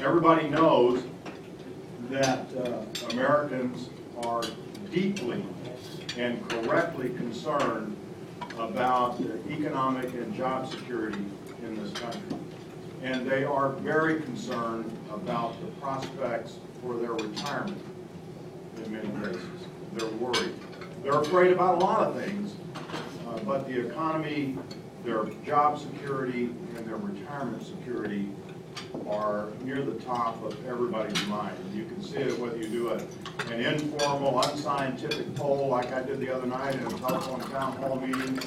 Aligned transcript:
everybody 0.00 0.48
knows 0.48 1.02
that 2.10 2.46
uh, 2.56 2.82
Americans 3.10 3.88
are 4.24 4.42
deeply 4.90 5.44
and 6.18 6.48
correctly 6.48 7.10
concerned 7.10 7.96
about 8.58 9.20
economic 9.50 10.12
and 10.14 10.34
job 10.34 10.68
security 10.68 11.24
in 11.64 11.82
this 11.82 11.92
country. 11.92 12.38
And 13.02 13.28
they 13.28 13.44
are 13.44 13.70
very 13.70 14.20
concerned 14.22 14.96
about 15.12 15.60
the 15.60 15.66
prospects 15.80 16.58
for 16.80 16.96
their 16.96 17.12
retirement 17.12 17.82
in 18.84 18.92
many 18.92 19.08
cases. 19.24 19.48
They're 19.94 20.08
worried. 20.10 20.54
They're 21.02 21.20
afraid 21.20 21.52
about 21.52 21.82
a 21.82 21.84
lot 21.84 22.06
of 22.06 22.22
things, 22.22 22.54
uh, 23.28 23.38
but 23.40 23.66
the 23.66 23.86
economy, 23.86 24.56
their 25.04 25.24
job 25.44 25.78
security, 25.78 26.44
and 26.76 26.86
their 26.86 26.96
retirement 26.96 27.62
security 27.62 28.28
are 29.08 29.48
near 29.62 29.82
the 29.82 29.98
top 30.04 30.42
of 30.44 30.66
everybody's 30.66 31.26
mind. 31.26 31.56
And 31.58 31.74
you 31.74 31.84
can 31.84 32.02
see 32.02 32.18
it 32.18 32.38
whether 32.38 32.56
you 32.56 32.68
do 32.68 32.88
a, 32.88 32.96
an 33.52 33.60
informal, 33.60 34.42
unscientific 34.42 35.34
poll 35.34 35.68
like 35.68 35.92
I 35.92 36.02
did 36.02 36.20
the 36.20 36.34
other 36.34 36.46
night 36.46 36.74
in 36.74 36.86
a 36.86 36.90
telephone 36.90 37.40
town 37.50 37.76
hall 37.76 38.00
meeting. 38.00 38.38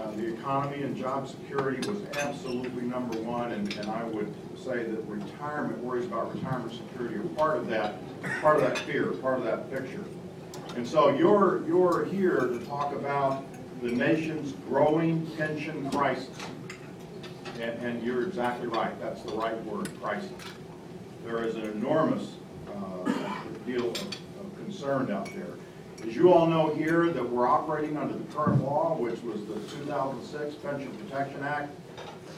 Uh, 0.00 0.10
The 0.12 0.32
economy 0.34 0.82
and 0.84 0.96
job 0.96 1.28
security 1.28 1.86
was 1.88 1.98
absolutely 2.18 2.82
number 2.82 3.18
one, 3.18 3.50
and, 3.52 3.72
and 3.76 3.90
I 3.90 4.04
would 4.04 4.32
say 4.56 4.84
that 4.84 5.00
retirement, 5.08 5.78
worries 5.82 6.06
about 6.06 6.34
retirement 6.34 6.72
security 6.72 7.16
are 7.16 7.28
part 7.34 7.56
of 7.56 7.66
that, 7.68 7.94
part 8.40 8.56
of 8.56 8.62
that 8.62 8.78
fear, 8.78 9.06
part 9.06 9.38
of 9.38 9.44
that 9.44 9.70
picture. 9.70 10.04
And 10.76 10.86
so 10.86 11.08
you're, 11.16 11.66
you're 11.66 12.04
here 12.04 12.38
to 12.38 12.58
talk 12.66 12.92
about 12.92 13.44
the 13.82 13.90
nation's 13.90 14.52
growing 14.68 15.26
pension 15.36 15.90
crisis. 15.90 16.28
And, 17.60 17.84
and 17.84 18.02
you're 18.02 18.26
exactly 18.26 18.68
right, 18.68 18.98
that's 19.00 19.22
the 19.22 19.32
right 19.32 19.62
word, 19.64 19.90
crisis. 20.00 20.30
There 21.24 21.44
is 21.44 21.56
an 21.56 21.64
enormous 21.64 22.34
uh, 22.68 23.12
deal 23.66 23.90
of 23.90 24.16
of 24.40 24.56
concern 24.56 25.10
out 25.10 25.26
there. 25.34 25.54
As 26.06 26.14
you 26.14 26.32
all 26.32 26.46
know 26.46 26.72
here, 26.74 27.10
that 27.10 27.28
we're 27.28 27.48
operating 27.48 27.96
under 27.96 28.14
the 28.14 28.24
current 28.32 28.62
law, 28.62 28.96
which 28.96 29.20
was 29.22 29.44
the 29.46 29.54
2006 29.76 30.54
Pension 30.56 30.96
Protection 30.96 31.42
Act. 31.42 31.74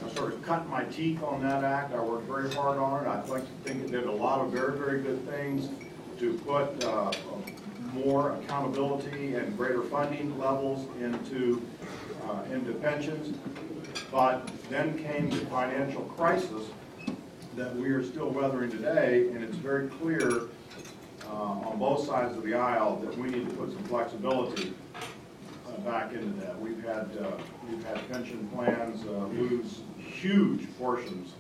I 0.05 0.09
sort 0.15 0.33
of 0.33 0.43
cut 0.43 0.67
my 0.69 0.85
teeth 0.85 1.23
on 1.23 1.43
that 1.43 1.63
act, 1.63 1.93
I 1.93 2.01
worked 2.01 2.27
very 2.27 2.51
hard 2.55 2.79
on 2.79 3.05
it, 3.05 3.09
I 3.09 3.21
think, 3.21 3.45
think 3.65 3.85
it 3.85 3.91
did 3.91 4.05
a 4.05 4.13
lot 4.13 4.41
of 4.41 4.51
very, 4.51 4.79
very 4.79 5.03
good 5.03 5.29
things 5.29 5.69
to 6.19 6.39
put 6.39 6.83
uh, 6.85 7.13
more 7.93 8.33
accountability 8.33 9.35
and 9.35 9.57
greater 9.57 9.83
funding 9.83 10.39
levels 10.39 10.87
into, 11.01 11.63
uh, 12.25 12.43
into 12.53 12.73
pensions. 12.75 13.37
But 14.11 14.51
then 14.69 14.99
came 14.99 15.31
the 15.31 15.45
financial 15.47 16.03
crisis 16.03 16.69
that 17.57 17.75
we 17.77 17.91
are 17.91 18.03
still 18.03 18.31
weathering 18.31 18.71
today, 18.71 19.29
and 19.29 19.43
it's 19.43 19.57
very 19.57 19.89
clear 19.89 20.43
uh, 21.27 21.33
on 21.33 21.79
both 21.79 22.07
sides 22.07 22.37
of 22.37 22.45
the 22.45 22.55
aisle 22.55 22.97
that 22.97 23.17
we 23.17 23.29
need 23.31 23.49
to 23.49 23.55
put 23.57 23.73
some 23.73 23.85
flexibility 23.85 24.73
uh, 25.67 25.81
back 25.81 26.13
into 26.13 26.29
that. 26.41 26.59
We've 26.61 26.83
had, 26.83 27.09
uh, 27.21 27.33
we've 27.69 27.85
had 27.85 28.09
pension 28.11 28.49
plans 28.55 29.05
uh, 29.07 29.27
lose 29.27 29.81
huge 29.99 30.67
portions 30.79 31.35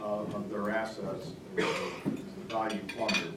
of 0.00 0.48
their 0.50 0.70
assets 0.70 1.32
as 1.56 1.64
the 2.06 2.54
value 2.54 2.80
plummeted. 2.88 3.34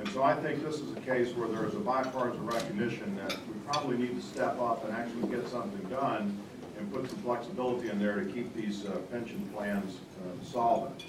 And 0.00 0.08
so 0.08 0.22
I 0.22 0.34
think 0.34 0.64
this 0.64 0.76
is 0.76 0.96
a 0.96 1.00
case 1.00 1.34
where 1.36 1.46
there 1.46 1.66
is 1.66 1.74
a 1.74 1.78
bipartisan 1.78 2.46
recognition 2.46 3.14
that 3.16 3.36
we 3.46 3.54
probably 3.70 3.98
need 3.98 4.16
to 4.18 4.26
step 4.26 4.58
up 4.58 4.82
and 4.86 4.96
actually 4.96 5.28
get 5.28 5.46
something 5.46 5.86
done 5.90 6.38
and 6.78 6.90
put 6.90 7.10
some 7.10 7.18
flexibility 7.18 7.90
in 7.90 7.98
there 7.98 8.18
to 8.18 8.24
keep 8.24 8.54
these 8.56 8.86
uh, 8.86 8.92
pension 9.12 9.46
plans 9.54 9.98
uh, 10.22 10.42
solvent. 10.42 11.04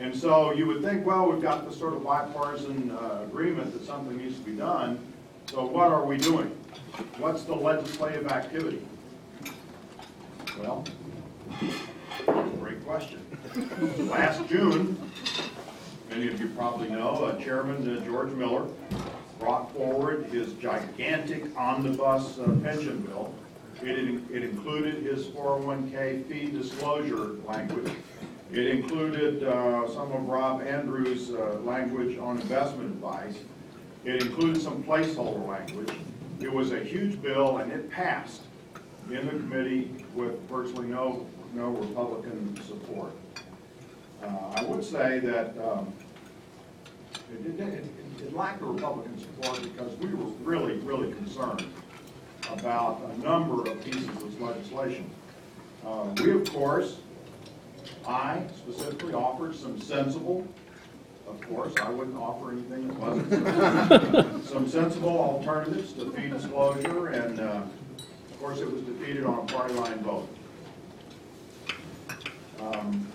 And 0.00 0.16
so 0.16 0.52
you 0.52 0.66
would 0.66 0.82
think, 0.82 1.04
well, 1.04 1.30
we've 1.30 1.42
got 1.42 1.68
this 1.68 1.78
sort 1.78 1.92
of 1.92 2.04
bipartisan 2.04 2.90
uh, 2.90 3.24
agreement 3.24 3.74
that 3.74 3.84
something 3.84 4.16
needs 4.16 4.38
to 4.38 4.44
be 4.44 4.52
done, 4.52 4.98
so 5.50 5.66
what 5.66 5.88
are 5.88 6.06
we 6.06 6.16
doing? 6.16 6.48
What's 7.18 7.42
the 7.42 7.54
legislative 7.54 8.28
activity? 8.28 8.80
Well, 10.58 10.86
great 12.58 12.82
question. 12.82 13.20
Last 14.08 14.48
June, 14.48 14.98
many 16.16 16.32
of 16.32 16.40
you 16.40 16.48
probably 16.48 16.88
know, 16.88 17.10
uh, 17.26 17.38
Chairman 17.38 17.86
uh, 17.94 18.02
George 18.06 18.32
Miller 18.32 18.66
brought 19.38 19.70
forward 19.74 20.24
his 20.26 20.54
gigantic 20.54 21.54
omnibus 21.58 22.38
uh, 22.38 22.44
pension 22.62 23.00
bill. 23.02 23.34
It 23.82 24.22
it 24.32 24.42
included 24.42 25.02
his 25.02 25.26
401K 25.26 26.24
fee 26.24 26.46
disclosure 26.46 27.32
language. 27.46 27.92
It 28.50 28.66
included 28.66 29.44
uh, 29.44 29.86
some 29.92 30.10
of 30.12 30.26
Rob 30.26 30.62
Andrews' 30.62 31.32
uh, 31.32 31.58
language 31.64 32.16
on 32.16 32.40
investment 32.40 32.92
advice. 32.92 33.36
It 34.06 34.22
included 34.22 34.62
some 34.62 34.82
placeholder 34.84 35.46
language. 35.46 35.92
It 36.40 36.50
was 36.50 36.72
a 36.72 36.78
huge 36.82 37.20
bill, 37.20 37.58
and 37.58 37.70
it 37.70 37.90
passed 37.90 38.42
in 39.10 39.26
the 39.26 39.32
committee 39.32 39.90
with 40.14 40.40
virtually 40.48 40.86
no, 40.86 41.26
no 41.52 41.68
Republican 41.68 42.58
support. 42.62 43.12
Uh, 44.22 44.28
I 44.56 44.64
would 44.64 44.84
say 44.84 45.18
that 45.20 45.54
um, 45.58 45.92
it, 47.32 47.60
it- 47.60 47.60
it 47.60 47.84
it 48.22 48.34
lacked 48.34 48.60
the 48.60 48.66
Republican 48.66 49.18
support 49.18 49.62
because 49.62 49.94
we 49.98 50.08
were 50.14 50.24
really, 50.42 50.78
really 50.78 51.12
concerned 51.12 51.64
about 52.50 53.02
a 53.14 53.18
number 53.18 53.68
of 53.70 53.84
pieces 53.84 54.08
of 54.08 54.40
legislation. 54.40 55.04
Uh, 55.86 56.06
We, 56.22 56.30
of 56.32 56.50
course, 56.52 56.96
I 58.08 58.42
specifically 58.56 59.12
offered 59.14 59.54
some 59.54 59.78
sensible, 59.80 60.46
of 61.28 61.40
course, 61.48 61.74
I 61.82 61.90
wouldn't 61.90 62.16
offer 62.16 62.52
anything 62.52 62.88
that 62.88 62.98
wasn't 62.98 64.44
some 64.52 64.66
sensible 64.68 65.18
alternatives 65.18 65.92
to 65.94 66.10
fee 66.12 66.28
disclosure, 66.28 67.08
and, 67.08 67.38
uh, 67.40 67.62
of 68.30 68.40
course, 68.40 68.60
it 68.60 68.72
was 68.72 68.80
defeated 68.82 69.24
on 69.24 69.40
a 69.40 69.52
party 69.52 69.74
line 69.74 69.98
vote. 69.98 70.28
Um, 72.60 73.06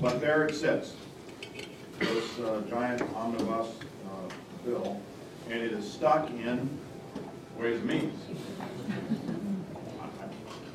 But 0.00 0.20
there 0.20 0.44
it 0.46 0.54
sits, 0.54 0.92
this 2.00 2.38
uh, 2.40 2.62
giant 2.68 3.02
omnibus 3.14 3.68
uh, 4.06 4.34
bill, 4.64 5.00
and 5.50 5.62
it 5.62 5.72
is 5.72 5.90
stuck 5.90 6.28
in 6.30 6.68
Ways 7.58 7.76
and 7.80 7.86
Means. 7.86 8.20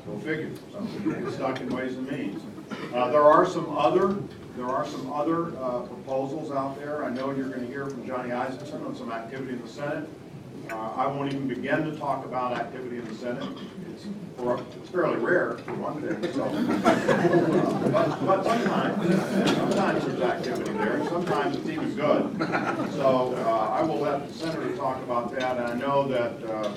Go 0.06 0.18
figure, 0.18 0.50
stuck 1.30 1.60
in 1.60 1.68
Ways 1.74 1.94
and 1.96 2.10
Means. 2.10 2.42
Uh, 2.94 3.10
There 3.10 3.22
are 3.22 3.46
some 3.46 3.76
other, 3.76 4.16
there 4.56 4.66
are 4.68 4.86
some 4.86 5.12
other 5.12 5.56
uh, 5.58 5.80
proposals 5.82 6.50
out 6.50 6.76
there. 6.78 7.04
I 7.04 7.10
know 7.10 7.30
you're 7.30 7.48
going 7.48 7.60
to 7.60 7.66
hear 7.66 7.86
from 7.86 8.06
Johnny 8.06 8.30
Isakson 8.30 8.84
on 8.84 8.96
some 8.96 9.12
activity 9.12 9.52
in 9.52 9.62
the 9.62 9.68
Senate. 9.68 10.08
Uh, 10.70 10.74
I 10.96 11.06
won't 11.06 11.32
even 11.32 11.48
begin 11.48 11.84
to 11.84 11.96
talk 11.98 12.24
about 12.24 12.52
activity 12.56 12.98
in 12.98 13.04
the 13.06 13.14
Senate. 13.14 13.44
It's 13.92 14.06
for- 14.36 14.58
it's 14.80 14.88
fairly 14.90 15.16
rare, 15.18 15.58
for 15.58 15.74
one 15.74 16.00
thing, 16.00 16.32
so. 16.32 16.44
But 17.92 18.26
but 18.26 18.44
sometimes, 18.44 19.50
sometimes 19.56 20.04
there's 20.06 20.20
activity 20.22 20.41
sometimes 21.42 21.56
it's 21.56 21.68
even 21.68 21.94
good. 21.94 22.92
So 22.92 23.34
uh, 23.36 23.68
I 23.70 23.82
will 23.82 23.98
let 23.98 24.26
the 24.28 24.32
senator 24.34 24.76
talk 24.76 25.02
about 25.02 25.32
that, 25.38 25.56
and 25.56 25.66
I 25.66 25.74
know 25.74 26.06
that 26.08 26.44
uh, 26.48 26.72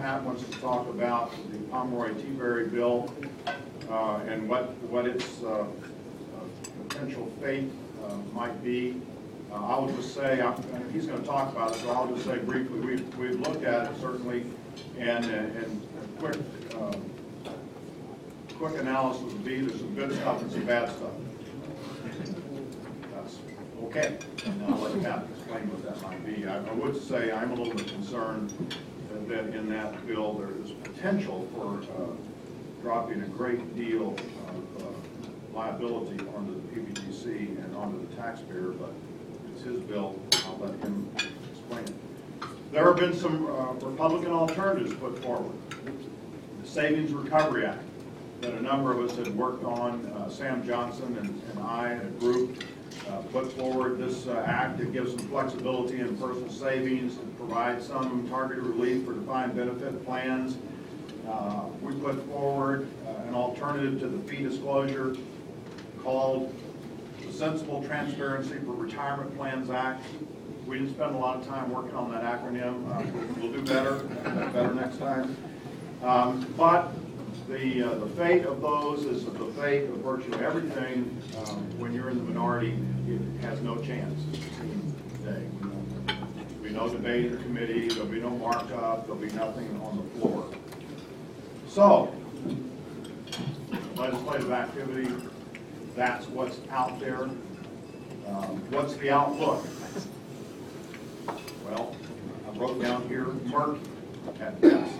Pat 0.00 0.22
wants 0.22 0.42
to 0.44 0.50
talk 0.60 0.88
about 0.88 1.30
the 1.52 1.58
Pomeroy 1.70 2.10
Tiberi 2.14 2.70
bill 2.72 3.12
uh, 3.90 4.20
and 4.26 4.48
what, 4.48 4.72
what 4.84 5.06
its 5.06 5.42
uh, 5.42 5.60
uh, 5.60 5.66
potential 6.88 7.30
fate 7.40 7.70
uh, 8.04 8.16
might 8.34 8.62
be. 8.64 9.00
I 9.52 9.78
will 9.78 9.92
just 9.94 10.14
say, 10.14 10.40
I'm- 10.40 10.62
and 10.74 10.90
he's 10.92 11.06
going 11.06 11.20
to 11.20 11.26
talk 11.26 11.52
about 11.52 11.74
it, 11.74 11.80
so 11.80 11.90
I'll 11.90 12.06
just 12.08 12.24
say 12.26 12.38
briefly, 12.38 12.80
we've, 12.80 13.16
we've 13.18 13.40
looked 13.40 13.64
at 13.64 13.90
it 13.90 14.00
certainly, 14.00 14.44
and, 14.98 15.24
and 15.24 15.88
a 16.02 16.20
quick, 16.20 16.36
uh, 16.78 16.94
quick 18.56 18.78
analysis 18.80 19.22
would 19.22 19.44
be, 19.44 19.60
there's 19.60 19.80
some 19.80 19.94
good 19.94 20.12
stuff 20.16 20.42
and 20.42 20.52
some 20.52 20.64
bad 20.64 20.90
stuff. 20.90 21.12
Okay, 23.98 24.16
and 24.46 24.64
I'll 24.66 24.78
let 24.78 25.02
Pat 25.02 25.26
explain 25.36 25.68
what 25.72 25.82
that 25.82 26.00
might 26.02 26.24
be. 26.24 26.46
I 26.46 26.58
I 26.58 26.72
would 26.72 27.02
say 27.02 27.32
I'm 27.32 27.50
a 27.50 27.54
little 27.54 27.74
bit 27.74 27.88
concerned 27.88 28.52
that 29.26 29.46
in 29.56 29.68
that 29.70 30.06
bill, 30.06 30.34
there 30.34 30.50
is 30.62 30.70
potential 30.70 31.48
for 31.52 31.82
uh, 32.00 32.06
dropping 32.80 33.22
a 33.22 33.26
great 33.26 33.76
deal 33.76 34.10
of 34.46 34.82
uh, 34.82 34.86
liability 35.52 36.24
onto 36.36 36.54
the 36.54 36.80
PBGC 36.80 37.64
and 37.64 37.74
onto 37.74 38.06
the 38.08 38.14
taxpayer, 38.14 38.70
but 38.70 38.92
it's 39.50 39.62
his 39.62 39.80
bill, 39.80 40.16
I'll 40.46 40.58
let 40.58 40.78
him 40.78 41.10
explain 41.50 41.84
it. 41.84 41.94
There 42.70 42.84
have 42.84 42.96
been 42.96 43.14
some 43.14 43.46
uh, 43.46 43.72
Republican 43.84 44.30
alternatives 44.30 44.94
put 44.94 45.20
forward. 45.24 45.56
The 46.62 46.68
Savings 46.68 47.12
Recovery 47.12 47.66
Act 47.66 47.82
that 48.42 48.54
a 48.54 48.62
number 48.62 48.92
of 48.92 49.00
us 49.10 49.16
had 49.16 49.34
worked 49.36 49.64
on, 49.64 50.06
uh, 50.06 50.30
Sam 50.30 50.64
Johnson 50.64 51.18
and 51.18 51.42
and 51.50 51.58
I 51.58 51.90
and 51.90 52.02
a 52.02 52.20
group 52.20 52.62
uh, 53.08 53.16
put 53.32 53.52
forward 53.52 53.98
this 53.98 54.26
uh, 54.26 54.42
act 54.46 54.78
that 54.78 54.92
gives 54.92 55.10
some 55.12 55.26
flexibility 55.28 56.00
in 56.00 56.16
personal 56.18 56.50
savings, 56.50 57.16
and 57.18 57.36
provides 57.36 57.86
some 57.86 58.26
targeted 58.28 58.64
relief 58.64 59.04
for 59.04 59.14
defined 59.14 59.54
benefit 59.56 60.04
plans. 60.04 60.56
Uh, 61.28 61.64
We 61.82 61.94
put 61.94 62.24
forward 62.28 62.86
uh, 63.06 63.28
an 63.28 63.34
alternative 63.34 64.00
to 64.00 64.08
the 64.08 64.18
fee 64.28 64.42
disclosure 64.42 65.16
called 66.02 66.54
the 67.26 67.32
Sensible 67.32 67.82
Transparency 67.84 68.54
for 68.64 68.72
Retirement 68.72 69.36
Plans 69.36 69.68
Act. 69.70 70.04
We 70.66 70.78
didn't 70.78 70.94
spend 70.94 71.14
a 71.14 71.18
lot 71.18 71.36
of 71.36 71.46
time 71.46 71.70
working 71.70 71.94
on 71.94 72.10
that 72.12 72.22
acronym. 72.22 72.86
Uh, 72.90 73.02
We'll 73.40 73.52
do 73.52 73.62
better, 73.62 73.96
better 74.52 74.74
next 74.74 74.98
time. 74.98 75.36
Um, 76.02 76.46
But 76.56 76.92
the, 77.48 77.82
uh, 77.82 77.94
the 77.98 78.06
fate 78.10 78.44
of 78.44 78.60
those 78.60 79.04
is 79.04 79.24
the 79.24 79.30
fate 79.60 79.84
of 79.84 79.96
virtually 79.98 80.44
everything. 80.44 81.20
Um, 81.38 81.78
When 81.78 81.92
you're 81.94 82.10
in 82.10 82.18
the 82.18 82.24
minority, 82.24 82.78
it 83.06 83.20
has 83.42 83.60
no 83.62 83.76
chance. 83.76 84.20
It's 84.32 84.46
a 84.46 84.60
team 84.60 84.94
day. 85.24 85.46
There'll 86.06 86.62
be 86.62 86.70
no 86.70 86.88
debate 86.88 87.26
in 87.26 87.32
the 87.36 87.42
committee, 87.42 87.88
there'll 87.88 88.06
be 88.06 88.20
no 88.20 88.30
markup, 88.30 89.06
there'll 89.06 89.20
be 89.20 89.32
nothing 89.32 89.80
on 89.82 89.96
the 89.96 90.20
floor. 90.20 90.46
So, 91.68 92.12
legislative 93.96 94.50
activity, 94.52 95.08
that's 95.96 96.26
what's 96.28 96.58
out 96.70 96.98
there. 97.00 97.22
Um, 97.24 98.60
What's 98.70 98.94
the 98.96 99.10
outlook? 99.10 99.64
Well, 101.64 101.96
I 102.46 102.58
wrote 102.58 102.80
down 102.82 103.08
here 103.08 103.24
murky 103.46 103.80
at 104.40 104.60
best. 104.60 104.92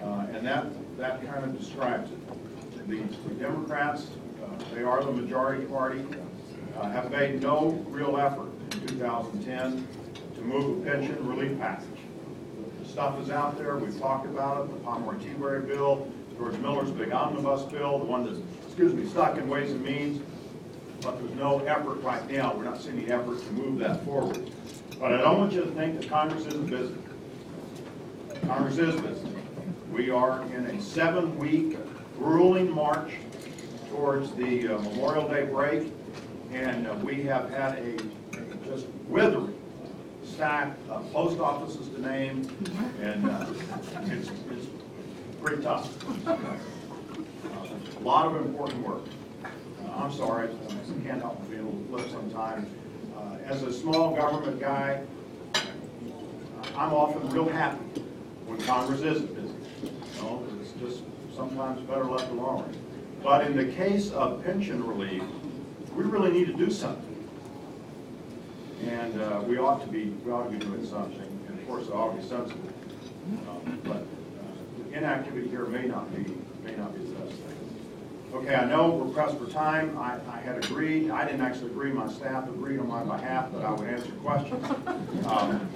Uh, 0.00 0.26
And 0.32 0.46
that, 0.46 0.66
that 1.00 1.26
kind 1.26 1.44
of 1.44 1.58
describes 1.58 2.10
it. 2.10 2.88
The 2.88 3.34
Democrats, 3.34 4.08
uh, 4.44 4.74
they 4.74 4.82
are 4.82 5.02
the 5.02 5.12
majority 5.12 5.64
party, 5.64 6.04
uh, 6.76 6.90
have 6.90 7.10
made 7.10 7.42
no 7.42 7.70
real 7.88 8.18
effort 8.18 8.50
in 8.72 8.86
2010 8.86 9.88
to 10.34 10.40
move 10.42 10.86
a 10.86 10.90
pension 10.90 11.26
relief 11.26 11.58
package. 11.58 11.86
The 12.82 12.88
stuff 12.88 13.18
is 13.20 13.30
out 13.30 13.56
there, 13.56 13.76
we've 13.76 13.98
talked 13.98 14.26
about 14.26 14.64
it, 14.64 14.72
the 14.72 14.80
Pomeroy 14.80 15.14
Tiberi 15.14 15.66
bill, 15.66 16.10
George 16.36 16.56
Miller's 16.58 16.90
big 16.90 17.12
omnibus 17.12 17.62
bill, 17.62 17.98
the 17.98 18.04
one 18.04 18.26
that's, 18.26 18.40
excuse 18.66 18.92
me, 18.92 19.06
stuck 19.08 19.38
in 19.38 19.48
Ways 19.48 19.70
and 19.70 19.82
Means, 19.82 20.22
but 21.00 21.18
there's 21.18 21.34
no 21.38 21.60
effort 21.60 22.02
right 22.02 22.28
now, 22.30 22.54
we're 22.54 22.64
not 22.64 22.80
seeing 22.80 23.06
the 23.06 23.12
effort 23.12 23.40
to 23.40 23.52
move 23.52 23.78
that 23.78 24.04
forward. 24.04 24.50
But 24.98 25.12
I 25.14 25.18
don't 25.22 25.38
want 25.38 25.52
you 25.52 25.62
to 25.62 25.70
think 25.70 25.98
that 25.98 26.10
Congress 26.10 26.44
isn't 26.46 26.66
busy. 26.68 26.94
Congress 28.46 28.76
is 28.76 29.00
busy. 29.00 29.39
We 29.90 30.10
are 30.10 30.42
in 30.54 30.66
a 30.66 30.80
seven-week 30.80 31.76
grueling 32.18 32.70
march 32.70 33.12
towards 33.90 34.32
the 34.34 34.68
uh, 34.68 34.78
Memorial 34.82 35.28
Day 35.28 35.44
break, 35.46 35.92
and 36.52 36.86
uh, 36.86 36.94
we 37.02 37.22
have 37.24 37.50
had 37.50 37.78
a 37.78 37.96
a 38.38 38.56
just 38.66 38.86
withering 39.08 39.58
stack 40.24 40.76
of 40.88 41.10
post 41.12 41.40
offices 41.40 41.88
to 41.88 42.00
name, 42.00 42.48
and 43.02 43.28
uh, 43.28 43.46
it's, 44.06 44.30
it's 44.50 44.68
pretty 45.42 45.62
tough. 45.62 45.90
A 46.26 48.00
lot 48.02 48.26
of 48.26 48.36
important 48.46 48.86
work. 48.86 49.02
Uh, 49.44 49.48
I'm 49.96 50.12
sorry, 50.12 50.48
I 50.48 51.02
can't 51.06 51.20
help 51.20 51.38
but 51.40 51.50
be 51.50 51.56
a 51.56 51.62
little 51.62 51.82
flip 51.88 52.10
sometimes. 52.10 52.68
Uh, 53.16 53.36
As 53.44 53.62
a 53.64 53.72
small 53.72 54.14
government 54.14 54.60
guy, 54.60 55.02
I'm 56.76 56.92
often 56.94 57.28
real 57.30 57.48
happy 57.48 57.84
when 58.46 58.60
Congress 58.62 59.00
isn't 59.00 59.34
busy. 59.34 59.49
Know, 60.22 60.44
it's 60.60 60.72
just 60.72 61.02
sometimes 61.34 61.80
better 61.88 62.04
left 62.04 62.30
alone. 62.30 62.74
But 63.22 63.46
in 63.46 63.56
the 63.56 63.66
case 63.66 64.10
of 64.12 64.42
pension 64.44 64.86
relief, 64.86 65.22
we 65.94 66.04
really 66.04 66.30
need 66.30 66.46
to 66.46 66.52
do 66.52 66.70
something. 66.70 67.06
And 68.86 69.20
uh, 69.20 69.42
we 69.46 69.58
ought 69.58 69.80
to 69.82 69.86
be, 69.88 70.06
we 70.24 70.32
ought 70.32 70.44
to 70.44 70.50
be 70.50 70.58
doing 70.58 70.86
something, 70.86 71.44
and 71.48 71.58
of 71.58 71.66
course, 71.66 71.86
it 71.88 71.92
ought 71.92 72.12
to 72.14 72.22
be 72.22 72.26
sensible. 72.26 72.70
Um, 73.48 73.78
But 73.84 73.96
uh, 73.96 74.96
inactivity 74.96 75.48
here 75.48 75.66
may 75.66 75.86
not 75.86 76.14
be, 76.14 76.24
may 76.64 76.74
not 76.76 76.94
be 76.94 77.04
the 77.04 77.14
best 77.14 77.32
thing. 77.32 77.56
Okay, 78.32 78.54
I 78.54 78.64
know 78.64 78.90
we're 78.90 79.12
pressed 79.12 79.36
for 79.38 79.46
time. 79.46 79.98
I, 79.98 80.18
I 80.30 80.40
had 80.40 80.64
agreed, 80.64 81.10
I 81.10 81.24
didn't 81.26 81.42
actually 81.42 81.72
agree, 81.72 81.92
my 81.92 82.08
staff 82.10 82.48
agreed 82.48 82.78
on 82.78 82.88
my 82.88 83.02
behalf 83.02 83.52
that 83.52 83.64
I 83.64 83.72
would 83.72 83.88
answer 83.88 84.12
questions. 84.12 84.64
Um, 85.26 85.68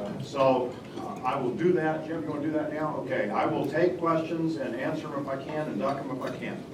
uh, 0.00 0.22
So 0.22 0.74
uh, 0.98 1.20
I 1.24 1.36
will 1.40 1.52
do 1.52 1.72
that. 1.72 2.06
Jim, 2.06 2.22
you 2.22 2.30
want 2.30 2.42
to 2.42 2.48
do 2.48 2.52
that 2.54 2.72
now? 2.72 2.96
Okay, 2.98 3.30
I 3.30 3.46
will 3.46 3.66
take 3.66 3.98
questions 3.98 4.56
and 4.56 4.74
answer 4.74 5.08
them 5.08 5.22
if 5.22 5.28
I 5.28 5.36
can 5.36 5.68
and 5.68 5.78
duck 5.78 5.96
them 5.98 6.10
if 6.16 6.22
I 6.22 6.30
can. 6.36 6.64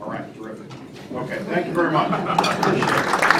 All 0.00 0.10
right, 0.10 0.34
terrific. 0.36 0.66
Okay, 1.12 1.38
thank 1.44 1.66
you 1.66 1.72
very 1.72 1.90
much. 1.92 3.32